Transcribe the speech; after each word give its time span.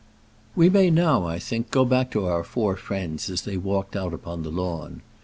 We 0.55 0.67
may 0.67 0.89
now, 0.89 1.27
I 1.27 1.37
think, 1.37 1.69
go 1.69 1.85
back 1.85 2.09
to 2.09 2.25
our 2.25 2.43
four 2.43 2.75
friends, 2.75 3.29
as 3.29 3.43
they 3.43 3.55
walked 3.57 3.95
out 3.95 4.15
upon 4.15 4.41
the 4.41 4.49
lawn. 4.49 5.03